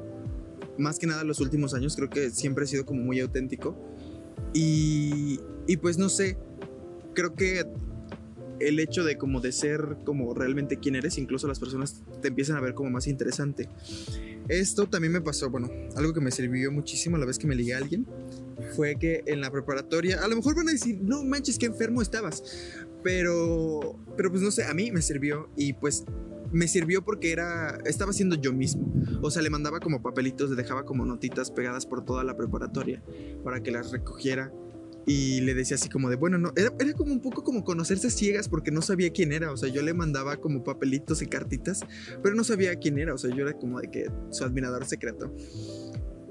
[0.76, 3.76] más que nada los últimos años, creo que siempre he sido como muy auténtico.
[4.52, 6.36] Y, y pues no sé,
[7.14, 7.64] creo que
[8.68, 12.56] el hecho de como de ser como realmente quien eres, incluso las personas te empiezan
[12.56, 13.68] a ver como más interesante.
[14.48, 17.74] Esto también me pasó, bueno, algo que me sirvió muchísimo la vez que me ligué
[17.74, 18.06] a alguien
[18.74, 22.02] fue que en la preparatoria, a lo mejor van a decir, no manches, qué enfermo
[22.02, 22.42] estabas,
[23.02, 26.04] pero, pero pues no sé, a mí me sirvió y pues
[26.52, 28.92] me sirvió porque era, estaba siendo yo mismo.
[29.22, 33.02] O sea, le mandaba como papelitos, le dejaba como notitas pegadas por toda la preparatoria
[33.42, 34.52] para que las recogiera
[35.06, 38.10] y le decía así como de, bueno, no, era, era, como un poco como conocerse
[38.10, 41.80] ciegas porque no sabía quién era, o sea, yo le mandaba como papelitos y cartitas,
[42.22, 45.34] pero no sabía quién era, o sea, yo era como de que su admirador secreto.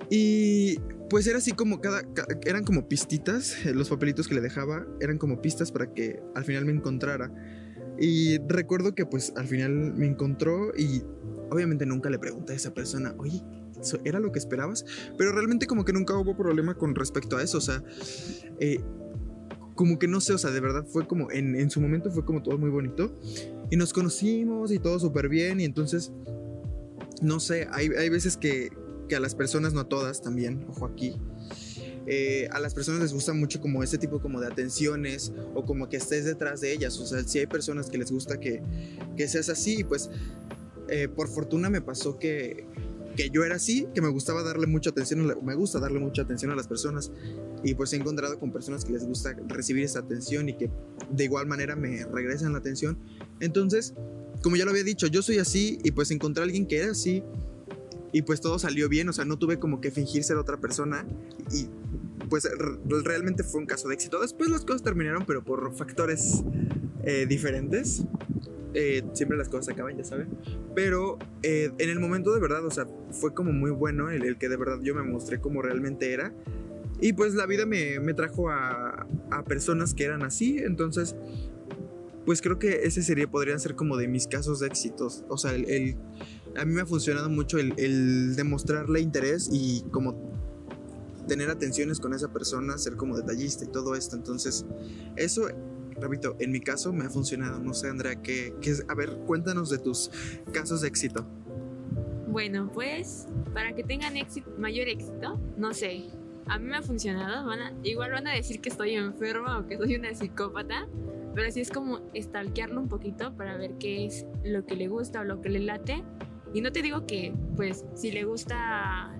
[0.09, 0.77] Y
[1.09, 2.03] pues era así como cada,
[2.45, 6.43] eran como pistitas, eh, los papelitos que le dejaba eran como pistas para que al
[6.43, 7.33] final me encontrara.
[7.97, 11.03] Y recuerdo que pues al final me encontró y
[11.49, 13.41] obviamente nunca le pregunté a esa persona, oye,
[14.03, 14.85] ¿era lo que esperabas?
[15.17, 17.83] Pero realmente como que nunca hubo problema con respecto a eso, o sea,
[18.59, 18.79] eh,
[19.75, 22.25] como que no sé, o sea, de verdad fue como, en, en su momento fue
[22.25, 23.15] como todo muy bonito.
[23.69, 26.11] Y nos conocimos y todo súper bien y entonces,
[27.21, 28.69] no sé, hay, hay veces que,
[29.07, 31.15] que, a las personas, no a todas también, ojo aquí,
[32.05, 35.87] eh, a las personas les gusta mucho como ese tipo como de atenciones o como
[35.87, 36.99] que estés detrás de ellas.
[36.99, 38.61] O sea, si hay personas que les gusta que,
[39.15, 40.09] que seas así, pues
[40.89, 42.65] eh, por fortuna me pasó que,
[43.15, 46.51] que yo era así, que me gustaba darle mucha atención, me gusta darle mucha atención
[46.51, 47.11] a las personas
[47.63, 50.69] y pues he encontrado con personas que les gusta recibir esa atención y que
[51.09, 52.97] de igual manera me regresan la atención.
[53.39, 53.93] Entonces,
[54.41, 56.91] como ya lo había dicho, yo soy así y pues encontré a alguien que era
[56.91, 57.23] así
[58.11, 61.05] y pues todo salió bien, o sea, no tuve como que fingir ser otra persona
[61.51, 61.67] y
[62.29, 62.47] pues
[63.03, 64.21] realmente fue un caso de éxito.
[64.21, 66.43] Después las cosas terminaron, pero por factores
[67.03, 68.03] eh, diferentes.
[68.73, 70.29] Eh, siempre las cosas acaban, ya saben.
[70.75, 74.37] Pero eh, en el momento de verdad, o sea, fue como muy bueno el, el,
[74.37, 76.33] que de verdad yo me mostré como realmente era.
[76.99, 80.59] Y pues la vida me, me trajo a, a, personas que eran así.
[80.59, 81.15] Entonces,
[82.25, 85.25] pues creo que ese sería, podrían ser como de mis casos de éxitos.
[85.27, 85.95] O sea, el,
[86.55, 90.31] a mí me ha funcionado mucho el demostrarle interés y como
[91.27, 94.15] tener atenciones con esa persona, ser como detallista y todo esto.
[94.15, 94.65] Entonces,
[95.15, 95.47] eso
[95.99, 97.59] repito, en mi caso me ha funcionado.
[97.59, 98.85] No sé, Andrea, ¿qué, qué es?
[98.87, 100.11] A ver, cuéntanos de tus
[100.51, 101.25] casos de éxito.
[102.27, 106.05] Bueno, pues para que tengan éxito, mayor éxito, no sé,
[106.47, 107.45] a mí me ha funcionado.
[107.45, 110.87] Van a, igual van a decir que estoy enferma o que soy una psicópata,
[111.35, 115.21] pero así es como stalkearlo un poquito para ver qué es lo que le gusta
[115.21, 116.03] o lo que le late.
[116.53, 119.17] Y no te digo que, pues, si le gusta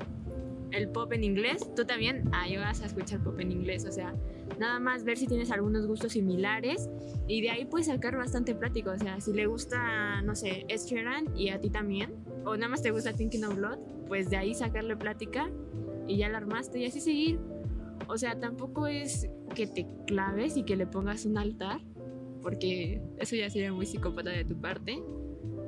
[0.72, 3.86] el pop en inglés, tú también ahí vas a escuchar pop en inglés.
[3.86, 4.14] O sea,
[4.60, 6.90] nada más ver si tienes algunos gustos similares
[7.28, 8.92] y de ahí puedes sacar bastante práctico.
[8.92, 10.80] O sea, si le gusta, no sé, Ed
[11.36, 12.14] y a ti también,
[12.46, 15.50] o nada más te gusta Thinking Out Blood, pues de ahí sacarle plática
[16.08, 17.40] y ya la armaste y así seguir.
[18.08, 21.80] O sea, tampoco es que te claves y que le pongas un altar,
[22.42, 25.02] porque eso ya sería muy psicópata de tu parte.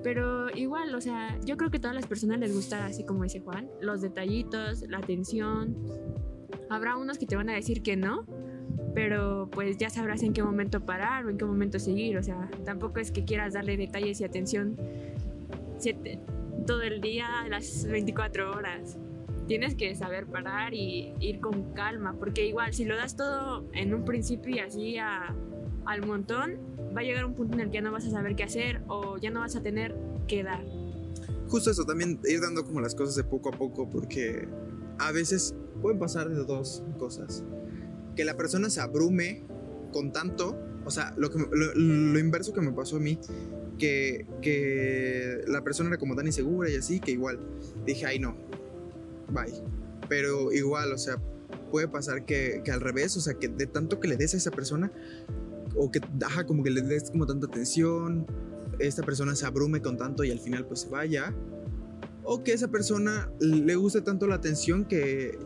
[0.03, 3.23] Pero igual, o sea, yo creo que a todas las personas les gusta, así como
[3.23, 5.77] dice Juan, los detallitos, la atención.
[6.69, 8.25] Habrá unos que te van a decir que no,
[8.93, 12.17] pero pues ya sabrás en qué momento parar o en qué momento seguir.
[12.17, 14.77] O sea, tampoco es que quieras darle detalles y atención
[15.77, 16.19] siete,
[16.65, 18.97] todo el día, las 24 horas.
[19.47, 23.93] Tienes que saber parar y ir con calma, porque igual si lo das todo en
[23.93, 25.35] un principio y así a,
[25.85, 26.57] al montón,
[26.95, 28.81] va a llegar un punto en el que ya no vas a saber qué hacer
[28.87, 29.95] o ya no vas a tener
[30.27, 30.63] que dar.
[31.49, 34.47] Justo eso, también ir dando como las cosas de poco a poco, porque
[34.97, 37.43] a veces pueden pasar de dos cosas.
[38.15, 39.43] Que la persona se abrume
[39.91, 41.29] con tanto, o sea, lo,
[42.19, 43.19] inverso que me pasó a mí,
[43.77, 47.39] que, que, la persona era como tan insegura y así, que igual
[47.85, 48.35] dije, ay no,
[49.31, 49.53] bye.
[50.09, 51.21] Pero igual, o sea,
[51.71, 54.37] puede pasar que, que al revés, o sea, que de tanto que le des a
[54.37, 54.91] esa persona,
[55.75, 58.27] o que ajá, como que le des como tanta atención,
[58.79, 61.33] esta persona se abrume con tanto y al final pues se vaya,
[62.23, 65.37] o que esa persona le guste tanto la atención que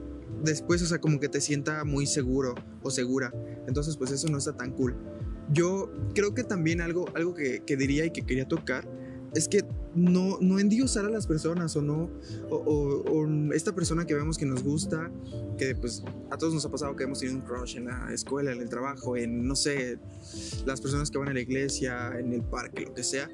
[0.43, 3.33] después, o sea, como que te sienta muy seguro o segura.
[3.67, 4.95] Entonces, pues eso no está tan cool.
[5.51, 8.87] Yo creo que también algo, algo que, que diría y que quería tocar
[9.33, 9.63] es que
[9.93, 12.09] no, no endiosar a las personas o no,
[12.49, 15.11] o, o, o, esta persona que vemos que nos gusta,
[15.57, 18.51] que pues a todos nos ha pasado que hemos tenido un crush en la escuela,
[18.51, 19.99] en el trabajo, en no sé,
[20.65, 23.29] las personas que van a la iglesia, en el parque, lo que sea.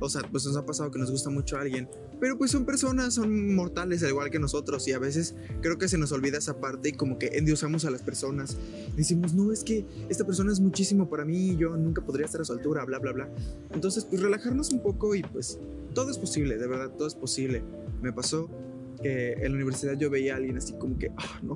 [0.00, 1.88] O sea, pues nos ha pasado que nos gusta mucho a alguien,
[2.20, 5.88] pero pues son personas, son mortales al igual que nosotros y a veces creo que
[5.88, 8.56] se nos olvida esa parte y como que endiosamos a las personas.
[8.96, 12.44] Decimos, no, es que esta persona es muchísimo para mí, yo nunca podría estar a
[12.44, 13.28] su altura, bla, bla, bla.
[13.72, 15.58] Entonces, pues relajarnos un poco y pues
[15.94, 17.62] todo es posible, de verdad, todo es posible.
[18.02, 18.50] Me pasó
[18.96, 21.54] que en la universidad yo veía a alguien así como que, oh, no,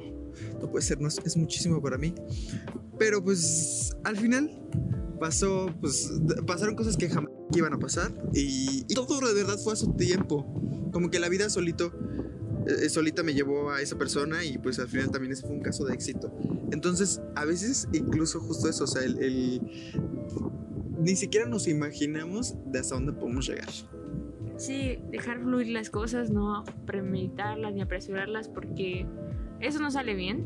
[0.61, 2.15] no puede ser, no es, es muchísimo para mí.
[2.99, 4.51] Pero pues al final
[5.19, 6.13] pasó, pues
[6.47, 9.95] pasaron cosas que jamás iban a pasar y, y, todo de verdad fue a su
[9.95, 10.47] tiempo.
[10.93, 11.93] Como que la vida solito,
[12.67, 15.63] eh, solita me llevó a esa persona y pues al final también ese fue un
[15.63, 16.33] caso de éxito.
[16.73, 19.61] Entonces, a veces incluso justo eso, o sea, el, el
[20.99, 23.69] ni siquiera nos imaginamos de hasta dónde podemos llegar.
[24.59, 29.07] Sí, dejar fluir las cosas, no premeditarlas ni apresurarlas porque
[29.61, 30.45] eso no sale bien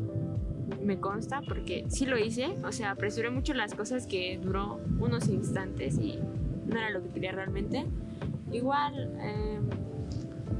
[0.80, 5.28] me consta porque sí lo hice, o sea, apresuré mucho las cosas que duró unos
[5.28, 6.18] instantes y
[6.66, 7.86] no era lo que quería realmente.
[8.50, 9.60] Igual, eh,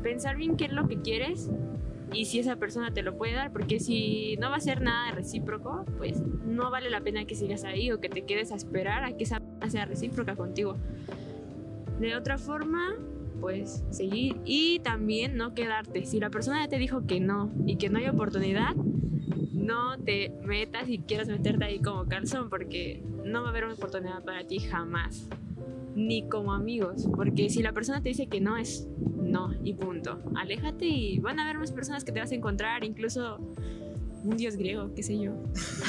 [0.02, 1.50] pensar bien qué es lo que quieres
[2.12, 5.12] y si esa persona te lo puede dar, porque si no va a ser nada
[5.12, 9.04] recíproco, pues no vale la pena que sigas ahí o que te quedes a esperar
[9.04, 10.76] a que esa persona sea recíproca contigo.
[12.00, 12.96] De otra forma,
[13.42, 16.06] pues seguir y también no quedarte.
[16.06, 18.74] Si la persona ya te dijo que no y que no hay oportunidad,
[19.52, 23.74] no te metas y quieras meterte ahí como calzón porque no va a haber una
[23.74, 25.28] oportunidad para ti jamás.
[25.96, 30.20] Ni como amigos, porque si la persona te dice que no es no y punto.
[30.36, 33.40] Aléjate y van a haber más personas que te vas a encontrar, incluso
[34.24, 35.32] un dios griego, qué sé yo.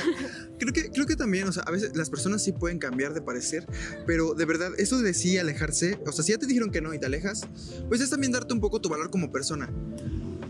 [0.59, 3.21] creo, que, creo que también, o sea, a veces las personas sí pueden cambiar de
[3.21, 3.67] parecer,
[4.05, 6.93] pero de verdad, eso de sí alejarse, o sea, si ya te dijeron que no
[6.93, 7.47] y te alejas,
[7.87, 9.69] pues es también darte un poco tu valor como persona.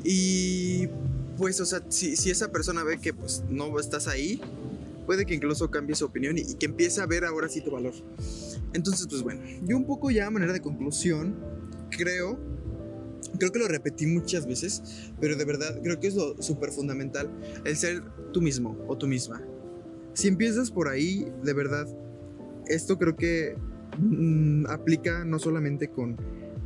[0.04, 0.88] Y
[1.38, 4.42] pues, o sea, si, si esa persona ve que pues no estás ahí,
[5.06, 7.72] puede que incluso cambie su opinión y, y, que empiece a ver ahora sí tu
[7.72, 7.94] valor.
[8.74, 11.36] Entonces, pues bueno, yo un poco ya a manera de conclusión,
[11.90, 12.40] creo,
[13.38, 17.30] creo que lo repetí muchas veces, pero de verdad creo que es lo súper fundamental,
[17.66, 19.42] el ser tú mismo o tú misma.
[20.14, 21.88] Si empiezas por ahí, de verdad,
[22.68, 23.56] esto creo que
[23.98, 26.18] mmm, aplica no solamente con...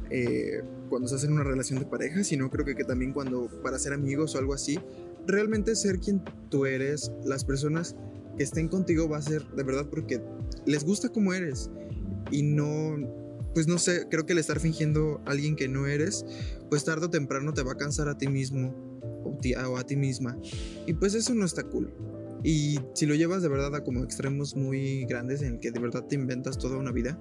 [0.10, 3.78] Eh, cuando estás en una relación de pareja, sino creo que, que también cuando para
[3.78, 4.80] ser amigos o algo así,
[5.26, 7.98] realmente ser quien tú eres, las personas
[8.38, 10.22] que estén contigo va a ser de verdad porque
[10.66, 11.70] les gusta como eres
[12.32, 12.98] y no,
[13.58, 16.24] pues no sé, creo que el estar fingiendo a alguien que no eres,
[16.70, 18.70] pues tarde o temprano te va a cansar a ti mismo
[19.24, 19.40] o,
[19.72, 20.38] o a ti misma
[20.86, 21.92] y pues eso no está cool.
[22.44, 25.80] Y si lo llevas de verdad a como extremos muy grandes en el que de
[25.80, 27.20] verdad te inventas toda una vida,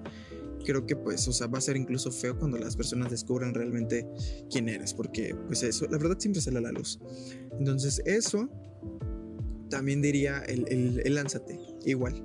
[0.66, 4.06] creo que pues, o sea, va a ser incluso feo cuando las personas descubran realmente
[4.50, 7.00] quién eres, porque pues eso, la verdad siempre sale a la luz.
[7.58, 8.50] Entonces eso
[9.70, 12.22] también diría el, el, el lánzate, igual.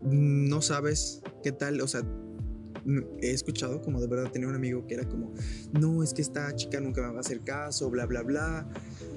[0.00, 2.02] No sabes qué tal, o sea,
[3.20, 5.34] he escuchado como de verdad tenía un amigo que era como,
[5.72, 8.68] no, es que esta chica nunca me va a hacer caso, bla, bla, bla.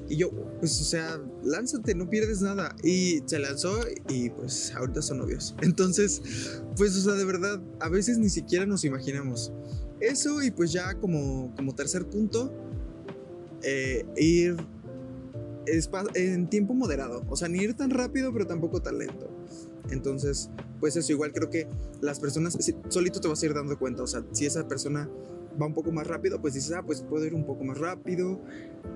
[0.08, 2.76] Y yo, pues, o sea, lánzate, no pierdes nada.
[2.84, 5.56] Y se lanzó y pues ahorita son novios.
[5.62, 9.54] Entonces, pues, o sea, de verdad, a veces ni siquiera nos imaginamos.
[10.00, 12.54] Eso y pues ya como, como tercer punto,
[13.64, 14.56] eh, ir
[16.16, 17.24] en tiempo moderado.
[17.30, 19.29] O sea, ni ir tan rápido, pero tampoco tan lento.
[19.92, 20.50] Entonces,
[20.80, 21.68] pues eso, igual creo que
[22.02, 22.58] las personas,
[22.90, 24.04] solito te vas a ir dando cuenta.
[24.04, 25.10] O sea, si esa persona
[25.62, 28.40] va un poco más rápido, pues dices, ah, pues puedo ir un poco más rápido.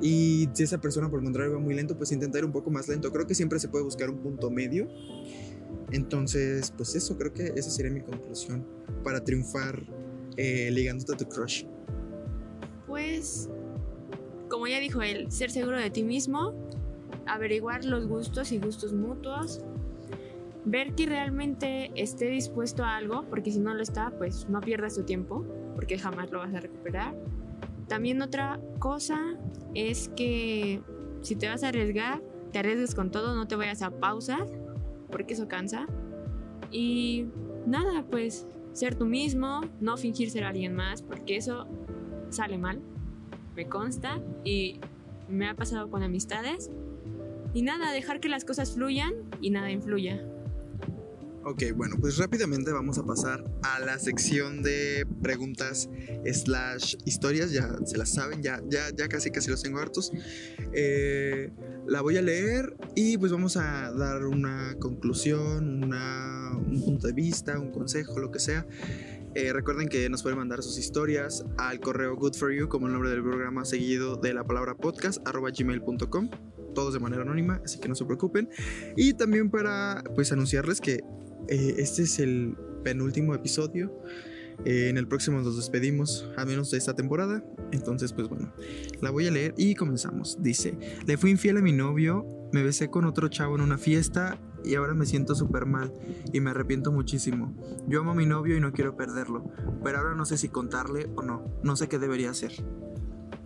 [0.02, 2.70] Y si esa persona por el contrario va muy lento, pues intenta ir un poco
[2.70, 3.12] más lento.
[3.12, 4.88] Creo que siempre se puede buscar un punto medio.
[5.92, 8.66] Entonces, pues eso, creo que esa sería mi conclusión
[9.04, 9.84] para triunfar
[10.38, 11.66] eh, ligándote a tu crush.
[12.88, 13.50] Pues,
[14.50, 16.54] como ya dijo él, ser seguro de ti mismo,
[17.26, 19.62] averiguar los gustos y gustos mutuos,
[20.66, 24.96] ver que realmente esté dispuesto a algo, porque si no lo está, pues no pierdas
[24.96, 25.46] tu tiempo,
[25.76, 27.16] porque jamás lo vas a recuperar.
[27.88, 29.38] También otra cosa
[29.74, 30.82] es que
[31.22, 32.22] si te vas a arriesgar,
[32.52, 34.52] te arriesgues con todo, no te vayas a pausas,
[35.12, 35.88] porque eso cansa.
[36.72, 37.26] Y
[37.66, 41.68] nada, pues ser tú mismo, no fingir ser alguien más, porque eso
[42.30, 42.82] sale mal,
[43.56, 44.80] me consta y
[45.28, 46.72] me ha pasado con amistades.
[47.54, 50.28] Y nada, dejar que las cosas fluyan y nada influya.
[51.46, 55.90] Ok, bueno, pues rápidamente vamos a pasar a la sección de preguntas
[56.32, 60.14] slash historias, ya se las saben, ya, ya, ya casi casi los tengo hartos.
[60.72, 61.52] Eh,
[61.86, 67.14] la voy a leer y pues vamos a dar una conclusión, una, un punto de
[67.14, 68.66] vista, un consejo, lo que sea.
[69.36, 72.94] Eh, recuerden que nos pueden mandar sus historias al correo good for you como el
[72.94, 76.30] nombre del programa seguido de la palabra podcast arroba gmail.com
[76.74, 78.50] todos de manera anónima, así que no se preocupen.
[78.96, 81.04] Y también para pues anunciarles que
[81.48, 83.92] eh, este es el penúltimo episodio.
[84.66, 87.44] Eh, en el próximo nos despedimos, a menos de esta temporada.
[87.72, 88.54] Entonces, pues bueno,
[89.02, 90.42] la voy a leer y comenzamos.
[90.42, 94.40] Dice, le fui infiel a mi novio, me besé con otro chavo en una fiesta
[94.64, 95.92] y ahora me siento súper mal
[96.32, 97.56] y me arrepiento muchísimo.
[97.88, 99.52] Yo amo a mi novio y no quiero perderlo,
[99.84, 102.54] pero ahora no sé si contarle o no, no sé qué debería hacer.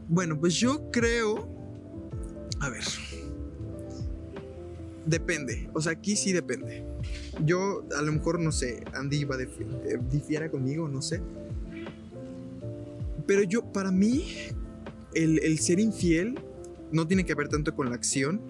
[0.08, 1.56] Bueno, pues yo creo...
[2.60, 2.84] A ver,
[5.06, 5.70] depende.
[5.74, 6.86] O sea, aquí sí depende.
[7.46, 9.48] Yo, a lo mejor, no sé, Andy va de,
[10.10, 11.22] difiera conmigo, no sé.
[13.26, 14.26] Pero yo, para mí,
[15.14, 16.40] el, el, ser infiel
[16.92, 18.42] no tiene que ver tanto con la acción,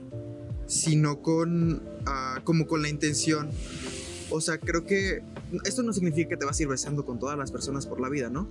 [0.67, 3.49] sino con, uh, como con la intención.
[4.29, 5.23] O sea, creo que
[5.63, 8.09] esto no significa que te vas a ir besando con todas las personas por la
[8.09, 8.49] vida, ¿no?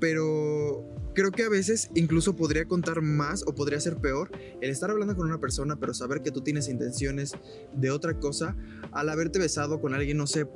[0.00, 4.90] Pero creo que a veces incluso podría contar más o podría ser peor el estar
[4.90, 7.34] hablando con una persona pero saber que tú tienes intenciones
[7.72, 8.56] de otra cosa
[8.92, 10.46] al haberte besado con alguien, no sé,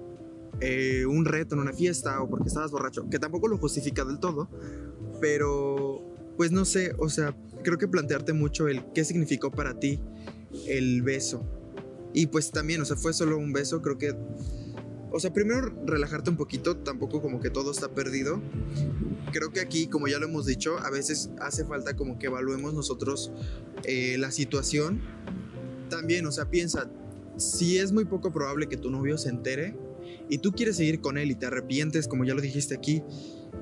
[0.61, 4.19] eh, un reto en una fiesta o porque estabas borracho, que tampoco lo justifica del
[4.19, 4.49] todo,
[5.21, 6.05] pero
[6.37, 10.01] pues no sé, o sea, creo que plantearte mucho el qué significó para ti
[10.67, 11.45] el beso.
[12.15, 14.15] Y pues también, o sea, fue solo un beso, creo que
[15.11, 18.41] o sea, primero relajarte un poquito, tampoco como que todo está perdido.
[19.33, 22.75] Creo que aquí, como ya lo hemos dicho, a veces hace falta como que evaluemos
[22.75, 23.33] nosotros
[23.85, 25.01] eh, la situación.
[25.89, 26.91] También, o sea, piensa,
[27.37, 29.77] si es muy poco probable que tu novio se entere
[30.29, 33.03] y tú quieres seguir con él y te arrepientes, como ya lo dijiste aquí,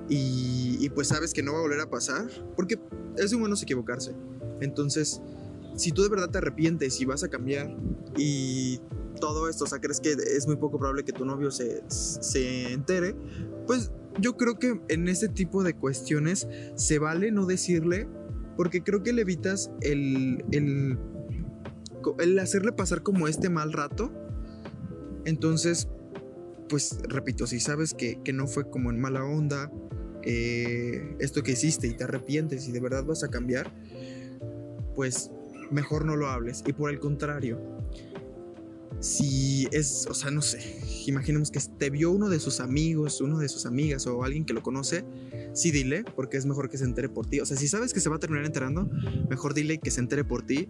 [0.09, 2.79] y, y pues sabes que no va a volver a pasar, porque
[3.17, 4.13] es humano equivocarse.
[4.61, 5.21] Entonces,
[5.77, 7.77] si tú de verdad te arrepientes y vas a cambiar
[8.17, 8.81] y
[9.17, 12.73] todo esto, o sea, crees que es muy poco probable que tu novio se, se
[12.73, 13.17] entere,
[13.67, 18.09] pues yo creo que en ese tipo de cuestiones se vale no decirle
[18.57, 20.99] porque creo que le evitas el, el,
[22.19, 24.11] el hacerle pasar como este mal rato.
[25.25, 25.89] Entonces,
[26.69, 29.71] pues repito, si sabes que, que no fue como en mala onda,
[30.23, 33.73] eh, esto que hiciste y te arrepientes y de verdad vas a cambiar,
[34.95, 35.31] pues
[35.71, 36.65] mejor no lo hables.
[36.67, 37.61] Y por el contrario,
[39.07, 40.59] si es, o sea, no sé,
[41.07, 44.53] imaginemos que te vio uno de sus amigos, uno de sus amigas o alguien que
[44.53, 45.05] lo conoce,
[45.55, 47.39] sí dile, porque es mejor que se entere por ti.
[47.39, 48.91] O sea, si sabes que se va a terminar enterando,
[49.31, 50.69] mejor dile que se entere por ti.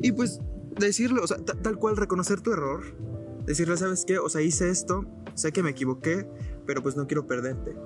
[0.00, 0.40] Y pues
[0.78, 2.82] decirle, o sea, tal cual reconocer tu error,
[3.44, 4.18] decirle, ¿sabes qué?
[4.18, 5.04] O sea, hice esto,
[5.34, 6.26] sé que me equivoqué,
[6.66, 7.76] pero pues no quiero perderte.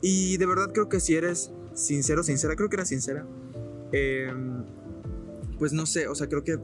[0.00, 3.26] Y de verdad creo que si eres sincero, sincera, creo que era sincera,
[3.92, 4.64] em,
[5.58, 6.58] pues no sé, o sea, creo que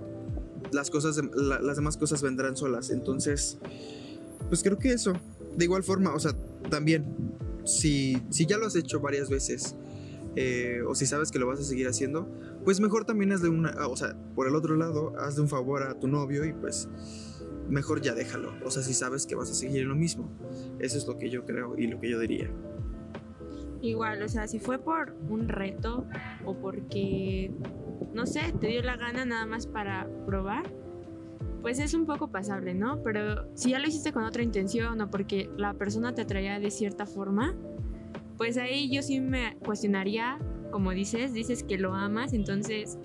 [0.72, 2.90] las cosas, las demás cosas vendrán solas.
[2.90, 3.58] Entonces,
[4.48, 5.12] pues creo que eso.
[5.56, 6.32] De igual forma, o sea,
[6.70, 7.04] también,
[7.64, 9.76] si, si ya lo has hecho varias veces,
[10.36, 12.28] eh, o si sabes que lo vas a seguir haciendo,
[12.64, 15.84] pues mejor también hazle una, ah, o sea, por el otro lado, hazle un favor
[15.84, 16.88] a tu novio y pues
[17.68, 18.52] mejor ya déjalo.
[18.64, 20.30] O sea, si sabes que vas a seguir en lo mismo.
[20.80, 22.50] Eso es lo que yo creo y lo que yo diría.
[23.80, 26.06] Igual, o sea, si fue por un reto
[26.44, 27.52] o porque
[28.14, 30.72] no sé, te dio la gana nada más para probar,
[31.62, 33.02] pues es un poco pasable, ¿no?
[33.02, 36.70] Pero si ya lo hiciste con otra intención o porque la persona te atraía de
[36.70, 37.54] cierta forma,
[38.36, 40.38] pues ahí yo sí me cuestionaría,
[40.70, 42.98] como dices, dices que lo amas, entonces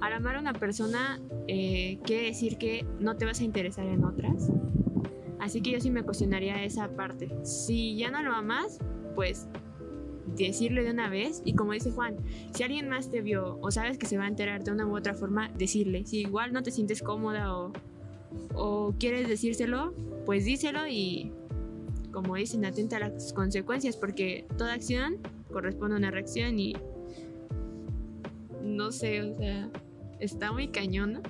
[0.00, 4.04] al amar a una persona eh, quiere decir que no te vas a interesar en
[4.04, 4.50] otras.
[5.40, 7.34] Así que yo sí me cuestionaría esa parte.
[7.42, 8.78] Si ya no lo amas,
[9.14, 9.48] pues
[10.36, 12.16] decirle de una vez y como dice Juan,
[12.54, 14.96] si alguien más te vio o sabes que se va a enterar de una u
[14.96, 16.04] otra forma, decirle.
[16.06, 17.72] Si igual no te sientes cómoda o,
[18.54, 19.94] o quieres decírselo,
[20.24, 21.32] pues díselo y
[22.12, 25.18] como dicen, atenta a las consecuencias porque toda acción
[25.52, 26.74] corresponde a una reacción y
[28.62, 29.68] no sé, o sea,
[30.20, 31.20] está muy cañón,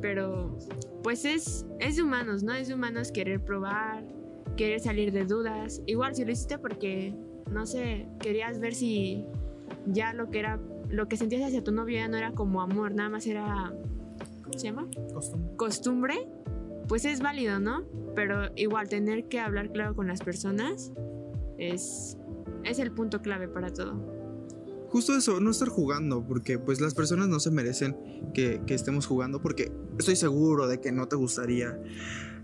[0.00, 0.58] pero
[1.02, 2.52] pues es, es de humanos, ¿no?
[2.52, 4.04] Es de humanos querer probar,
[4.56, 5.82] querer salir de dudas.
[5.86, 7.14] Igual si lo hiciste porque
[7.50, 9.24] no sé, querías ver si
[9.86, 12.94] ya lo que era, lo que sentías hacia tu novio ya no era como amor,
[12.94, 13.72] nada más era,
[14.42, 14.88] ¿cómo se llama?
[15.12, 15.56] Costumbre.
[15.56, 16.28] Costumbre,
[16.88, 17.84] pues es válido, ¿no?
[18.14, 20.92] Pero igual tener que hablar claro con las personas
[21.58, 22.16] es,
[22.64, 24.20] es el punto clave para todo.
[24.88, 27.96] Justo eso, no estar jugando, porque pues las personas no se merecen
[28.34, 31.78] que, que estemos jugando, porque estoy seguro de que no te gustaría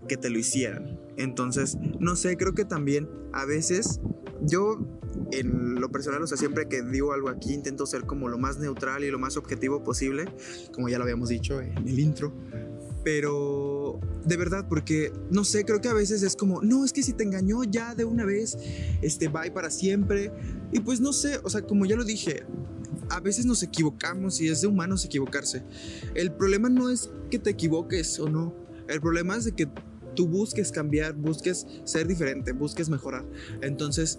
[0.06, 0.98] que te lo hicieran.
[1.16, 4.00] Entonces, no sé, creo que también a veces
[4.42, 4.78] yo
[5.32, 8.58] en lo personal, o sea, siempre que digo algo aquí intento ser como lo más
[8.58, 10.26] neutral y lo más objetivo posible,
[10.72, 12.32] como ya lo habíamos dicho en el intro.
[13.02, 17.02] Pero de verdad, porque no sé, creo que a veces es como, no, es que
[17.02, 18.58] si te engañó ya de una vez,
[19.00, 20.32] este, bye para siempre.
[20.72, 22.44] Y pues no sé, o sea, como ya lo dije,
[23.08, 25.62] a veces nos equivocamos y es de humanos equivocarse.
[26.14, 28.52] El problema no es que te equivoques o no,
[28.88, 29.68] el problema es de que
[30.16, 33.24] tú busques cambiar, busques ser diferente, busques mejorar.
[33.62, 34.18] Entonces,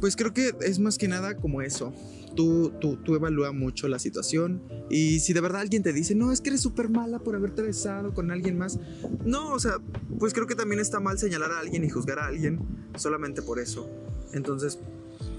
[0.00, 1.92] pues creo que es más que nada como eso.
[2.34, 4.60] Tú, tú, tú evalúa mucho la situación
[4.90, 7.62] y si de verdad alguien te dice, no, es que eres súper mala por haberte
[7.62, 8.80] besado con alguien más,
[9.24, 9.76] no, o sea,
[10.18, 12.58] pues creo que también está mal señalar a alguien y juzgar a alguien
[12.96, 13.88] solamente por eso.
[14.32, 14.80] Entonces,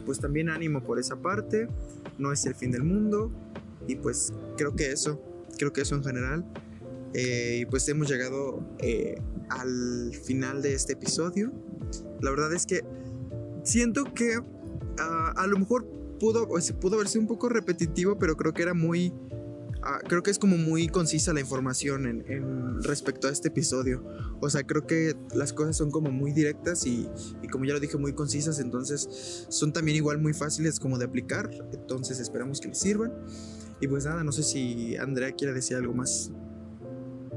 [0.06, 1.68] pues también ánimo por esa parte,
[2.18, 3.30] no es el fin del mundo
[3.88, 5.22] y pues creo que eso,
[5.58, 6.46] creo que eso en general.
[7.18, 9.16] Eh, y pues hemos llegado eh,
[9.50, 11.54] al final de este episodio.
[12.22, 12.84] La verdad es que
[13.64, 14.42] siento que
[15.00, 15.88] ah, a lo mejor
[16.20, 16.46] pudo,
[16.82, 19.14] pudo haber sido un poco repetitivo, pero creo que era muy...
[19.82, 24.04] Ah, creo que es como muy concisa la información en, respecto a este episodio.
[24.42, 27.08] O sea, creo que las cosas son como muy directas y,
[27.42, 28.60] y, como ya lo dije, muy concisas.
[28.60, 31.50] Entonces son también igual muy fáciles como de aplicar.
[31.72, 33.14] Entonces esperamos que les sirvan.
[33.80, 36.32] Y pues nada, no sé si Andrea quiere decir algo más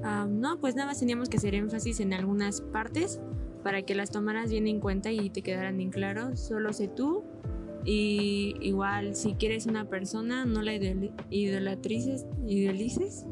[0.03, 3.21] no, pues nada más teníamos que hacer énfasis en algunas partes
[3.63, 6.41] para que las tomaras bien en cuenta y te quedaran bien claros.
[6.41, 7.25] Solo sé tú.
[7.85, 13.25] Y igual, si quieres una persona, no la idolatrices, idealices.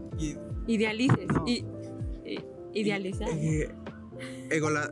[0.67, 1.27] idealices.
[2.73, 3.29] idealizar.
[3.31, 3.69] Eh,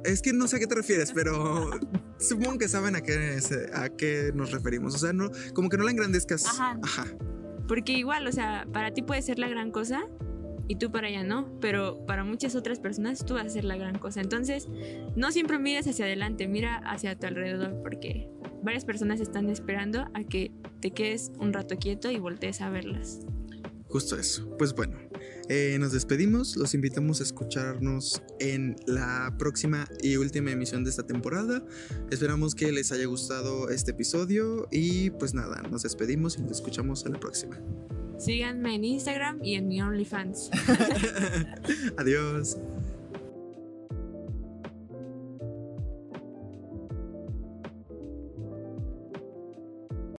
[0.04, 1.70] es que no sé a qué te refieres, pero
[2.18, 3.38] supongo que saben a qué,
[3.72, 4.94] a qué nos referimos.
[4.94, 6.46] O sea, no, como que no la engrandezcas.
[6.46, 7.06] Ajá.
[7.66, 10.04] Porque igual, o sea, para ti puede ser la gran cosa,
[10.68, 13.76] y tú para allá no, pero para muchas otras personas tú vas a hacer la
[13.76, 14.20] gran cosa.
[14.20, 14.68] Entonces,
[15.16, 18.28] no siempre mires hacia adelante, mira hacia tu alrededor porque
[18.62, 23.20] varias personas están esperando a que te quedes un rato quieto y voltees a verlas.
[23.88, 24.56] Justo eso.
[24.58, 24.98] Pues bueno,
[25.48, 26.56] eh, nos despedimos.
[26.56, 31.64] Los invitamos a escucharnos en la próxima y última emisión de esta temporada.
[32.10, 37.06] Esperamos que les haya gustado este episodio y pues nada, nos despedimos y nos escuchamos
[37.06, 37.60] en la próxima.
[38.18, 40.50] Síganme en Instagram y en mi OnlyFans.
[41.98, 42.56] Adiós.